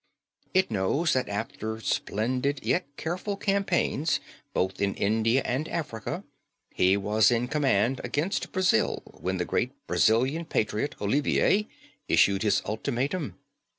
It 0.55 0.71
knows 0.71 1.13
that 1.13 1.29
after 1.29 1.79
splendid 1.79 2.63
yet 2.65 2.87
careful 2.97 3.37
campaigns 3.37 4.19
both 4.51 4.81
in 4.81 4.95
India 4.95 5.43
and 5.45 5.69
Africa 5.69 6.23
he 6.73 6.97
was 6.97 7.29
in 7.29 7.47
command 7.47 8.01
against 8.03 8.51
Brazil 8.51 9.03
when 9.05 9.37
the 9.37 9.45
great 9.45 9.73
Brazilian 9.85 10.45
patriot 10.45 10.95
Olivier 10.99 11.67
issued 12.07 12.41
his 12.41 12.63
ultimatum. 12.65 13.37